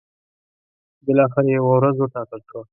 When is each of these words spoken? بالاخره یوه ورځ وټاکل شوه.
بالاخره 1.05 1.49
یوه 1.57 1.71
ورځ 1.75 1.95
وټاکل 1.99 2.39
شوه. 2.49 2.61